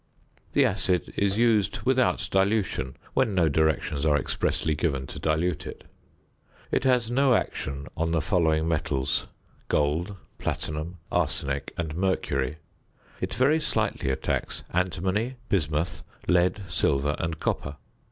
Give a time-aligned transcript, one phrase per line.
[0.53, 5.83] The acid is used without dilution when no directions are expressly given to dilute it.
[6.71, 9.27] It has no action on the following metals:
[9.67, 12.57] gold, platinum, arsenic, and mercury;
[13.19, 17.75] it very slightly attacks antimony, bismuth, lead, silver, and copper.